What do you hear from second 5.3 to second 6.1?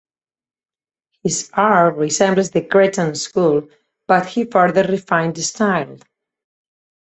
the style.